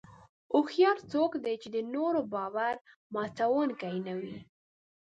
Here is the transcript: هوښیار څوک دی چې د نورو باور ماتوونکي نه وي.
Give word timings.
هوښیار 0.55 0.97
څوک 1.11 1.31
دی 1.43 1.55
چې 1.61 1.67
د 1.75 1.77
نورو 1.93 2.19
باور 2.33 2.75
ماتوونکي 3.13 3.93
نه 4.05 4.13
وي. 4.19 4.37